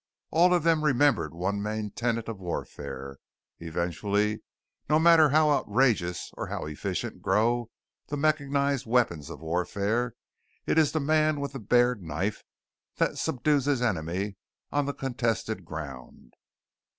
[0.31, 3.17] All of them remembered one main tenet of warfare:
[3.59, 4.41] Eventually,
[4.89, 7.69] no matter how outrageous or how efficient grow
[8.07, 10.15] the mechanized weapons of warfare,
[10.65, 12.41] it is the man with the bared knife
[12.95, 14.37] that subdues his enemy
[14.71, 16.33] on the contested ground!